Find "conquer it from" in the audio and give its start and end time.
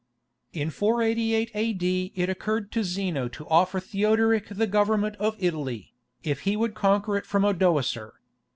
6.73-7.43